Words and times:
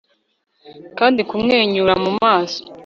Kandi 0.97 1.19
kumwenyura 1.29 1.93
mu 2.03 2.11
maso 2.21 2.61